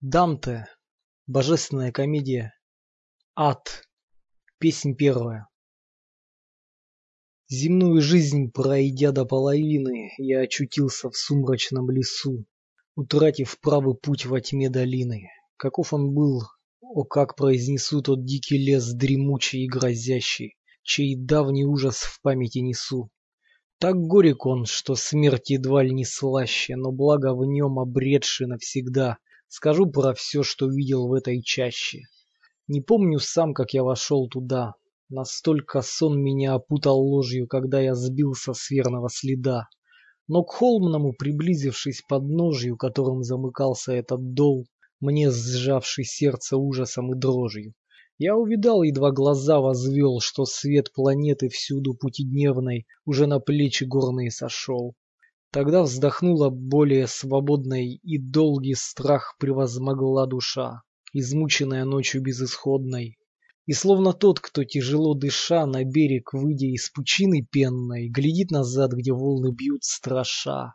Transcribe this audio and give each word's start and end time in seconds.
Данте. 0.00 0.68
Божественная 1.26 1.90
комедия. 1.90 2.54
Ад. 3.34 3.82
Песнь 4.60 4.94
первая. 4.94 5.48
Земную 7.48 8.00
жизнь 8.00 8.52
пройдя 8.52 9.10
до 9.10 9.24
половины, 9.24 10.12
я 10.18 10.42
очутился 10.42 11.10
в 11.10 11.16
сумрачном 11.16 11.90
лесу, 11.90 12.46
утратив 12.94 13.58
правый 13.58 13.96
путь 13.96 14.24
во 14.24 14.40
тьме 14.40 14.70
долины. 14.70 15.30
Каков 15.56 15.92
он 15.92 16.14
был, 16.14 16.42
о 16.80 17.02
как 17.02 17.34
произнесу 17.34 18.00
тот 18.00 18.24
дикий 18.24 18.56
лес 18.56 18.92
дремучий 18.92 19.64
и 19.64 19.68
грозящий, 19.68 20.56
чей 20.84 21.16
давний 21.16 21.64
ужас 21.64 22.02
в 22.02 22.22
памяти 22.22 22.58
несу. 22.58 23.10
Так 23.80 23.96
горек 23.96 24.46
он, 24.46 24.64
что 24.64 24.94
смерть 24.94 25.50
едва 25.50 25.82
ли 25.82 25.92
не 25.92 26.04
слаще, 26.04 26.76
но 26.76 26.92
благо 26.92 27.34
в 27.34 27.44
нем 27.44 27.80
обретший 27.80 28.46
навсегда, 28.46 29.18
Скажу 29.48 29.86
про 29.86 30.14
все, 30.14 30.42
что 30.42 30.68
видел 30.68 31.08
в 31.08 31.14
этой 31.14 31.42
чаще. 31.42 32.02
Не 32.66 32.82
помню 32.82 33.18
сам, 33.18 33.54
как 33.54 33.72
я 33.72 33.82
вошел 33.82 34.28
туда. 34.28 34.74
Настолько 35.08 35.80
сон 35.80 36.22
меня 36.22 36.54
опутал 36.54 37.00
ложью, 37.00 37.48
когда 37.48 37.80
я 37.80 37.94
сбился 37.94 38.52
с 38.52 38.70
верного 38.70 39.08
следа. 39.10 39.68
Но 40.26 40.44
к 40.44 40.52
холмному, 40.52 41.14
приблизившись 41.14 42.02
под 42.06 42.24
ножью, 42.24 42.76
которым 42.76 43.22
замыкался 43.22 43.92
этот 43.92 44.34
дол, 44.34 44.66
мне 45.00 45.30
сжавший 45.30 46.04
сердце 46.04 46.58
ужасом 46.58 47.14
и 47.14 47.18
дрожью, 47.18 47.72
я 48.18 48.36
увидал, 48.36 48.82
едва 48.82 49.12
глаза 49.12 49.60
возвел, 49.60 50.20
что 50.20 50.44
свет 50.44 50.92
планеты 50.92 51.48
всюду 51.48 51.94
путидневной 51.94 52.86
уже 53.06 53.26
на 53.26 53.38
плечи 53.38 53.84
горные 53.84 54.30
сошел. 54.30 54.94
Тогда 55.50 55.82
вздохнула 55.82 56.50
более 56.50 57.06
свободной, 57.06 57.94
и 58.02 58.18
долгий 58.18 58.74
страх 58.74 59.36
превозмогла 59.38 60.26
душа, 60.26 60.82
измученная 61.14 61.86
ночью 61.86 62.22
безысходной. 62.22 63.16
И 63.64 63.72
словно 63.72 64.12
тот, 64.12 64.40
кто 64.40 64.64
тяжело 64.64 65.14
дыша, 65.14 65.64
на 65.64 65.84
берег, 65.84 66.34
выйдя 66.34 66.66
из 66.66 66.90
пучины 66.90 67.46
пенной, 67.50 68.08
глядит 68.08 68.50
назад, 68.50 68.92
где 68.92 69.12
волны 69.12 69.54
бьют 69.54 69.84
страша. 69.84 70.74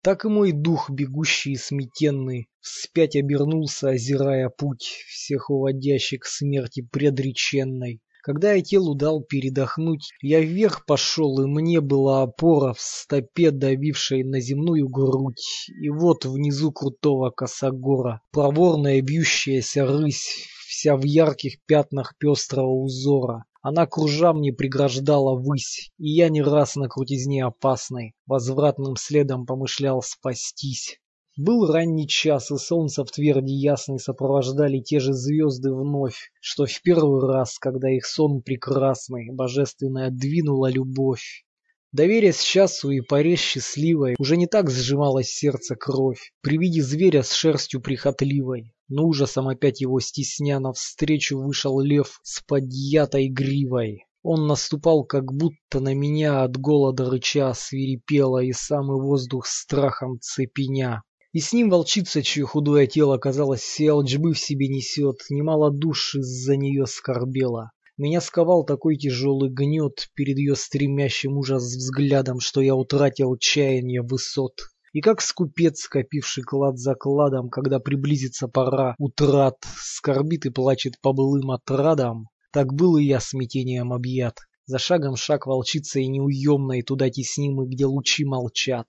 Так 0.00 0.24
и 0.24 0.28
мой 0.28 0.52
дух, 0.52 0.90
бегущий 0.90 1.52
и 1.52 1.56
сметенный, 1.56 2.48
вспять 2.60 3.16
обернулся, 3.16 3.90
озирая 3.90 4.48
путь, 4.48 5.04
всех 5.08 5.50
уводящих 5.50 6.20
к 6.20 6.26
смерти 6.26 6.82
предреченной. 6.82 8.00
Когда 8.22 8.52
я 8.52 8.62
телу 8.62 8.94
дал 8.94 9.22
передохнуть, 9.22 10.10
я 10.20 10.40
вверх 10.40 10.84
пошел, 10.86 11.40
и 11.40 11.46
мне 11.46 11.80
была 11.80 12.22
опора 12.22 12.72
в 12.74 12.80
стопе, 12.80 13.50
давившей 13.50 14.24
на 14.24 14.40
земную 14.40 14.88
грудь. 14.88 15.70
И 15.80 15.88
вот 15.88 16.24
внизу 16.24 16.72
крутого 16.72 17.30
косогора, 17.30 18.20
проворная 18.32 19.00
бьющаяся 19.02 19.86
рысь, 19.86 20.48
вся 20.66 20.96
в 20.96 21.04
ярких 21.04 21.64
пятнах 21.64 22.16
пестрого 22.18 22.82
узора. 22.82 23.44
Она 23.62 23.86
кружа 23.86 24.32
мне 24.32 24.52
преграждала 24.52 25.34
высь, 25.34 25.90
и 25.98 26.08
я 26.10 26.28
не 26.28 26.42
раз 26.42 26.76
на 26.76 26.88
крутизне 26.88 27.44
опасной 27.44 28.14
возвратным 28.26 28.96
следом 28.96 29.46
помышлял 29.46 30.02
спастись. 30.02 31.00
Был 31.38 31.70
ранний 31.70 32.08
час, 32.08 32.50
и 32.50 32.56
солнце 32.56 33.04
в 33.04 33.12
тверди 33.12 33.52
ясной 33.52 34.00
сопровождали 34.00 34.80
те 34.80 34.98
же 34.98 35.12
звезды 35.12 35.72
вновь, 35.72 36.32
что 36.40 36.66
в 36.66 36.82
первый 36.82 37.20
раз, 37.20 37.60
когда 37.60 37.88
их 37.88 38.06
сон 38.06 38.42
прекрасный, 38.42 39.30
божественная 39.32 40.10
двинула 40.10 40.68
любовь. 40.68 41.44
Доверясь 41.92 42.42
часу 42.42 42.90
и 42.90 43.02
поре 43.02 43.36
счастливой, 43.36 44.16
уже 44.18 44.36
не 44.36 44.48
так 44.48 44.68
сжималось 44.68 45.28
сердце 45.28 45.76
кровь, 45.76 46.32
при 46.40 46.58
виде 46.58 46.82
зверя 46.82 47.22
с 47.22 47.30
шерстью 47.30 47.80
прихотливой. 47.80 48.74
Но 48.88 49.06
ужасом 49.06 49.46
опять 49.46 49.80
его 49.80 50.00
стесня 50.00 50.58
навстречу 50.58 51.38
вышел 51.38 51.78
лев 51.78 52.18
с 52.24 52.42
подъятой 52.42 53.28
гривой. 53.28 54.06
Он 54.24 54.48
наступал, 54.48 55.04
как 55.04 55.32
будто 55.32 55.78
на 55.78 55.94
меня 55.94 56.42
от 56.42 56.56
голода 56.56 57.08
рыча 57.08 57.54
свирепело, 57.54 58.42
и 58.42 58.50
самый 58.50 59.00
воздух 59.00 59.46
страхом 59.46 60.18
цепеня. 60.20 61.04
И 61.32 61.40
с 61.40 61.52
ним 61.52 61.68
волчица, 61.68 62.22
чье 62.22 62.46
худое 62.46 62.86
тело, 62.86 63.18
казалось, 63.18 63.60
все 63.60 63.90
алчбы 63.90 64.32
в 64.32 64.38
себе 64.38 64.68
несет, 64.68 65.16
немало 65.28 65.70
душ 65.70 66.14
из-за 66.14 66.56
нее 66.56 66.86
скорбела. 66.86 67.72
Меня 67.98 68.20
сковал 68.20 68.64
такой 68.64 68.96
тяжелый 68.96 69.50
гнет 69.50 70.08
перед 70.14 70.38
ее 70.38 70.56
стремящим 70.56 71.36
ужас 71.36 71.64
взглядом, 71.64 72.40
что 72.40 72.60
я 72.60 72.74
утратил 72.74 73.36
чаяние 73.36 74.02
высот. 74.02 74.54
И 74.92 75.00
как 75.00 75.20
скупец, 75.20 75.80
скопивший 75.80 76.44
клад 76.44 76.78
за 76.78 76.94
кладом, 76.94 77.50
когда 77.50 77.78
приблизится 77.78 78.48
пора 78.48 78.94
утрат, 78.98 79.56
скорбит 79.76 80.46
и 80.46 80.50
плачет 80.50 80.94
по 81.02 81.12
былым 81.12 81.50
отрадам, 81.50 82.28
так 82.52 82.72
был 82.72 82.96
и 82.96 83.04
я 83.04 83.20
смятением 83.20 83.92
объят. 83.92 84.38
За 84.64 84.78
шагом 84.78 85.16
шаг 85.16 85.46
волчицы 85.46 86.00
и 86.00 86.08
неуемной, 86.08 86.82
туда 86.82 87.10
теснимый, 87.10 87.66
где 87.66 87.84
лучи 87.84 88.24
молчат. 88.24 88.86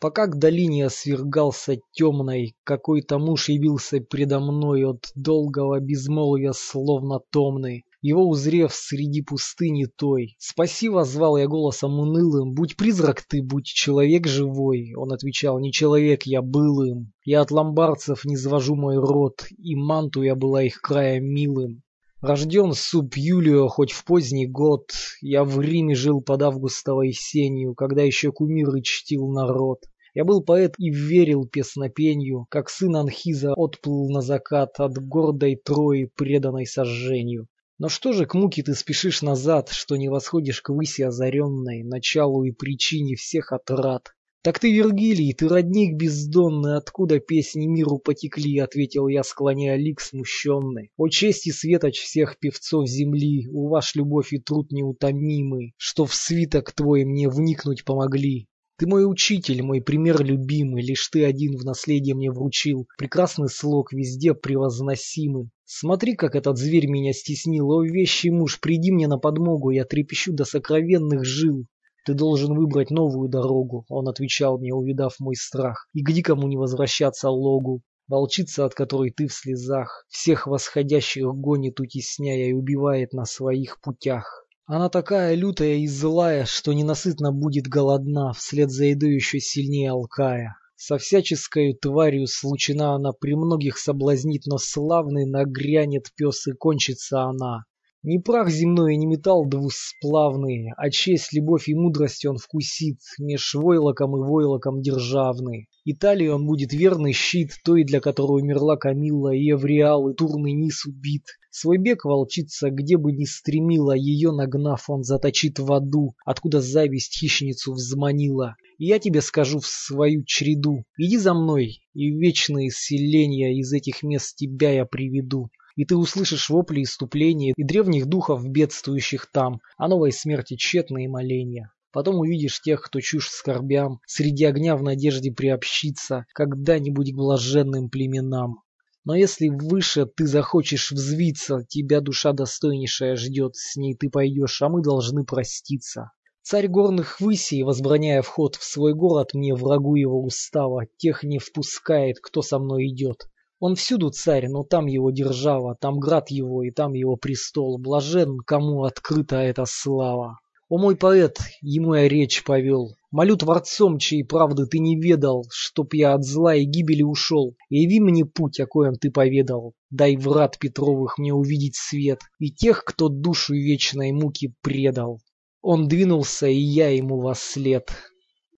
Пока 0.00 0.28
к 0.28 0.38
долине 0.38 0.86
освергался 0.86 1.76
темной, 1.92 2.54
какой-то 2.64 3.18
муж 3.18 3.50
явился 3.50 4.00
предо 4.00 4.40
мной 4.40 4.86
от 4.86 5.12
долгого 5.14 5.78
безмолвия 5.78 6.52
словно 6.52 7.20
томный. 7.30 7.84
Его 8.00 8.26
узрев 8.26 8.72
среди 8.72 9.20
пустыни 9.20 9.84
той, 9.84 10.36
«Спаси!»— 10.38 10.88
возвал 10.88 11.36
я 11.36 11.46
голосом 11.46 12.00
унылым, 12.00 12.54
«Будь 12.54 12.78
призрак 12.78 13.22
ты, 13.28 13.42
будь 13.42 13.66
человек 13.66 14.26
живой!» 14.26 14.94
Он 14.96 15.12
отвечал, 15.12 15.58
«Не 15.60 15.70
человек 15.70 16.22
я 16.22 16.40
был 16.40 16.82
им, 16.82 17.12
я 17.26 17.42
от 17.42 17.50
ломбардцев 17.50 18.24
не 18.24 18.38
свожу 18.38 18.76
мой 18.76 18.96
род, 18.96 19.44
и 19.58 19.74
манту 19.76 20.22
я 20.22 20.34
была 20.34 20.62
их 20.62 20.80
края 20.80 21.20
милым. 21.20 21.82
Рожден 22.22 22.74
суб 22.74 23.16
Юлио 23.16 23.68
хоть 23.68 23.92
в 23.92 24.04
поздний 24.04 24.46
год, 24.46 24.90
я 25.22 25.42
в 25.42 25.58
Риме 25.58 25.94
жил 25.94 26.20
под 26.20 26.42
августовой 26.42 27.12
сенью, 27.12 27.74
когда 27.74 28.02
еще 28.02 28.30
кумиры 28.30 28.82
чтил 28.82 29.26
народ. 29.28 29.80
Я 30.14 30.24
был 30.24 30.42
поэт 30.42 30.74
и 30.78 30.90
верил 30.90 31.46
песнопенью, 31.46 32.46
как 32.50 32.68
сын 32.68 32.96
Анхиза 32.96 33.52
отплыл 33.54 34.10
на 34.10 34.22
закат 34.22 34.80
от 34.80 34.98
гордой 34.98 35.54
Трои, 35.56 36.10
преданной 36.16 36.66
сожжению. 36.66 37.46
Но 37.78 37.88
что 37.88 38.12
же 38.12 38.26
к 38.26 38.34
муке 38.34 38.62
ты 38.62 38.74
спешишь 38.74 39.22
назад, 39.22 39.68
что 39.70 39.96
не 39.96 40.08
восходишь 40.08 40.60
к 40.62 40.70
выси 40.70 41.02
озаренной, 41.02 41.82
началу 41.84 42.44
и 42.44 42.50
причине 42.50 43.14
всех 43.14 43.52
отрад? 43.52 44.12
«Так 44.42 44.58
ты 44.58 44.72
Вергилий, 44.72 45.34
ты 45.34 45.48
родник 45.48 45.96
бездонный, 45.96 46.78
откуда 46.78 47.20
песни 47.20 47.66
миру 47.66 47.98
потекли?»— 47.98 48.58
ответил 48.58 49.06
я, 49.06 49.22
склоняя 49.22 49.76
лик 49.76 50.00
смущенный. 50.00 50.90
«О 50.96 51.08
чести 51.08 51.50
светоч 51.50 52.00
всех 52.00 52.38
певцов 52.38 52.88
земли, 52.88 53.48
у 53.52 53.68
ваш 53.68 53.94
любовь 53.94 54.32
и 54.32 54.38
труд 54.38 54.72
неутомимый, 54.72 55.74
что 55.76 56.06
в 56.06 56.14
свиток 56.14 56.72
твой 56.72 57.04
мне 57.04 57.28
вникнуть 57.28 57.84
помогли. 57.84 58.48
Ты 58.80 58.86
мой 58.86 59.04
учитель, 59.04 59.62
мой 59.62 59.82
пример 59.82 60.24
любимый, 60.24 60.82
лишь 60.82 61.06
ты 61.08 61.26
один 61.26 61.58
в 61.58 61.66
наследие 61.66 62.14
мне 62.14 62.30
вручил, 62.30 62.88
прекрасный 62.96 63.50
слог 63.50 63.92
везде 63.92 64.32
превозносимый. 64.32 65.50
Смотри, 65.66 66.16
как 66.16 66.34
этот 66.34 66.56
зверь 66.56 66.86
меня 66.86 67.12
стеснил, 67.12 67.70
о 67.72 67.84
вещий 67.84 68.30
муж, 68.30 68.58
приди 68.58 68.90
мне 68.90 69.06
на 69.06 69.18
подмогу, 69.18 69.68
я 69.68 69.84
трепещу 69.84 70.32
до 70.32 70.46
сокровенных 70.46 71.26
жил. 71.26 71.66
Ты 72.06 72.14
должен 72.14 72.56
выбрать 72.56 72.90
новую 72.90 73.28
дорогу, 73.28 73.84
он 73.90 74.08
отвечал 74.08 74.58
мне, 74.58 74.72
увидав 74.72 75.20
мой 75.20 75.36
страх, 75.36 75.86
и 75.92 76.02
к 76.02 76.10
дикому 76.10 76.48
не 76.48 76.56
возвращаться 76.56 77.28
логу. 77.28 77.82
Волчица, 78.08 78.64
от 78.64 78.72
которой 78.72 79.10
ты 79.10 79.26
в 79.26 79.34
слезах, 79.34 80.06
всех 80.08 80.46
восходящих 80.46 81.26
гонит, 81.34 81.80
утесняя 81.80 82.48
и 82.48 82.54
убивает 82.54 83.12
на 83.12 83.26
своих 83.26 83.78
путях. 83.82 84.46
Она 84.72 84.88
такая 84.88 85.34
лютая 85.34 85.78
и 85.78 85.88
злая, 85.88 86.44
что 86.44 86.72
ненасытно 86.72 87.32
будет 87.32 87.66
голодна, 87.66 88.32
вслед 88.32 88.70
за 88.70 88.84
едой 88.84 89.16
еще 89.16 89.40
сильнее 89.40 89.90
алкая. 89.90 90.54
Со 90.76 90.96
всяческой 90.96 91.74
тварью 91.74 92.28
случена 92.28 92.94
она, 92.94 93.10
при 93.10 93.34
многих 93.34 93.78
соблазнит, 93.78 94.42
но 94.46 94.58
славный 94.58 95.26
нагрянет 95.26 96.12
пес 96.14 96.46
и 96.46 96.52
кончится 96.52 97.22
она. 97.22 97.64
Не 98.02 98.18
прах 98.18 98.48
земной 98.48 98.94
и 98.94 98.96
не 98.96 99.04
металл 99.04 99.44
двусплавный, 99.44 100.72
а 100.78 100.88
честь, 100.88 101.34
любовь 101.34 101.68
и 101.68 101.74
мудрость 101.74 102.24
он 102.24 102.38
вкусит, 102.38 102.96
меж 103.18 103.54
войлоком 103.54 104.16
и 104.16 104.26
войлоком 104.26 104.80
державный. 104.80 105.68
Италии 105.84 106.28
он 106.28 106.46
будет 106.46 106.72
верный 106.72 107.12
щит, 107.12 107.50
той, 107.62 107.84
для 107.84 108.00
которой 108.00 108.40
умерла 108.40 108.78
Камилла, 108.78 109.34
и 109.34 109.50
Эвриал, 109.50 110.08
и 110.08 110.14
турный 110.14 110.52
низ 110.52 110.86
убит. 110.86 111.24
Свой 111.50 111.76
бег 111.76 112.06
волчица, 112.06 112.70
где 112.70 112.96
бы 112.96 113.12
ни 113.12 113.26
стремила, 113.26 113.92
ее 113.92 114.32
нагнав, 114.32 114.88
он 114.88 115.02
заточит 115.02 115.58
в 115.58 115.70
аду, 115.70 116.14
откуда 116.24 116.62
зависть 116.62 117.18
хищницу 117.18 117.74
взманила. 117.74 118.56
И 118.78 118.86
я 118.86 118.98
тебе 118.98 119.20
скажу 119.20 119.58
в 119.58 119.66
свою 119.66 120.24
череду, 120.24 120.84
иди 120.96 121.18
за 121.18 121.34
мной, 121.34 121.82
и 121.92 122.10
в 122.10 122.18
вечные 122.18 122.70
селения 122.70 123.58
из 123.58 123.74
этих 123.74 124.02
мест 124.02 124.36
тебя 124.36 124.70
я 124.70 124.86
приведу 124.86 125.50
и 125.80 125.86
ты 125.86 125.96
услышишь 125.96 126.50
вопли 126.50 126.82
иступления 126.82 127.54
и 127.56 127.64
древних 127.64 128.04
духов, 128.04 128.46
бедствующих 128.46 129.30
там, 129.32 129.62
о 129.78 129.88
новой 129.88 130.12
смерти 130.12 130.54
тщетные 130.56 131.08
моления. 131.08 131.72
Потом 131.90 132.16
увидишь 132.16 132.60
тех, 132.60 132.82
кто 132.82 133.00
чушь 133.00 133.30
скорбям, 133.30 134.00
среди 134.06 134.44
огня 134.44 134.76
в 134.76 134.82
надежде 134.82 135.32
приобщиться 135.32 136.26
когда-нибудь 136.34 137.14
к 137.14 137.16
блаженным 137.16 137.88
племенам. 137.88 138.58
Но 139.06 139.14
если 139.14 139.48
выше 139.48 140.04
ты 140.04 140.26
захочешь 140.26 140.92
взвиться, 140.92 141.64
тебя 141.66 142.02
душа 142.02 142.34
достойнейшая 142.34 143.16
ждет, 143.16 143.56
с 143.56 143.76
ней 143.76 143.96
ты 143.96 144.10
пойдешь, 144.10 144.60
а 144.60 144.68
мы 144.68 144.82
должны 144.82 145.24
проститься. 145.24 146.12
Царь 146.42 146.68
горных 146.68 147.22
высей, 147.22 147.62
возбраняя 147.62 148.20
вход 148.20 148.56
в 148.56 148.64
свой 148.64 148.92
город, 148.92 149.32
мне 149.32 149.54
врагу 149.54 149.94
его 149.94 150.22
устава, 150.22 150.82
тех 150.98 151.22
не 151.22 151.38
впускает, 151.38 152.16
кто 152.20 152.42
со 152.42 152.58
мной 152.58 152.88
идет. 152.88 153.30
Он 153.60 153.74
всюду 153.74 154.10
царь, 154.10 154.48
но 154.48 154.64
там 154.64 154.86
его 154.86 155.10
держава, 155.10 155.76
там 155.78 156.00
град 156.00 156.30
его 156.30 156.62
и 156.62 156.70
там 156.70 156.94
его 156.94 157.16
престол, 157.16 157.78
блажен, 157.78 158.38
кому 158.38 158.84
открыта 158.84 159.36
эта 159.36 159.66
слава. 159.66 160.38
О 160.70 160.78
мой 160.78 160.96
поэт, 160.96 161.36
ему 161.60 161.94
я 161.94 162.08
речь 162.08 162.42
повел, 162.42 162.94
молю 163.10 163.36
Творцом, 163.36 163.98
чьей 163.98 164.24
правды 164.24 164.64
ты 164.64 164.78
не 164.78 164.98
ведал, 164.98 165.44
чтоб 165.50 165.92
я 165.92 166.14
от 166.14 166.24
зла 166.24 166.54
и 166.54 166.64
гибели 166.64 167.02
ушел. 167.02 167.54
Яви 167.68 168.00
мне 168.00 168.24
путь, 168.24 168.60
о 168.60 168.66
коем 168.66 168.94
ты 168.94 169.10
поведал, 169.10 169.74
дай 169.90 170.16
врат 170.16 170.58
Петровых 170.58 171.18
мне 171.18 171.34
увидеть 171.34 171.76
свет 171.76 172.20
и 172.38 172.50
тех, 172.50 172.82
кто 172.84 173.08
душу 173.08 173.54
вечной 173.54 174.12
муки 174.12 174.54
предал. 174.62 175.20
Он 175.60 175.86
двинулся, 175.86 176.46
и 176.46 176.56
я 176.56 176.88
ему 176.88 177.20
во 177.20 177.34
след. 177.34 177.90